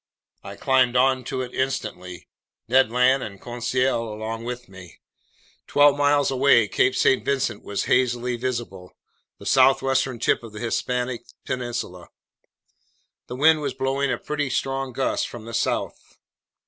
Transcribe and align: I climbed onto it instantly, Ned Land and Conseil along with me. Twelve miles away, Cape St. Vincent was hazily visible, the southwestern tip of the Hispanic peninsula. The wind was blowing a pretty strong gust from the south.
I 0.43 0.55
climbed 0.55 0.95
onto 0.95 1.41
it 1.43 1.53
instantly, 1.53 2.27
Ned 2.67 2.89
Land 2.89 3.21
and 3.21 3.39
Conseil 3.39 4.11
along 4.11 4.45
with 4.45 4.67
me. 4.67 4.97
Twelve 5.67 5.95
miles 5.95 6.31
away, 6.31 6.67
Cape 6.67 6.95
St. 6.95 7.23
Vincent 7.23 7.63
was 7.63 7.83
hazily 7.83 8.35
visible, 8.35 8.93
the 9.37 9.45
southwestern 9.45 10.17
tip 10.17 10.41
of 10.41 10.53
the 10.53 10.59
Hispanic 10.59 11.21
peninsula. 11.45 12.07
The 13.27 13.35
wind 13.35 13.61
was 13.61 13.75
blowing 13.75 14.11
a 14.11 14.17
pretty 14.17 14.49
strong 14.49 14.91
gust 14.91 15.27
from 15.29 15.45
the 15.45 15.53
south. 15.53 16.17